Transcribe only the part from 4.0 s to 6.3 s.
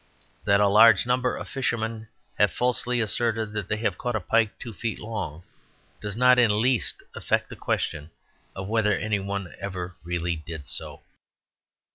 a pike two feet long, does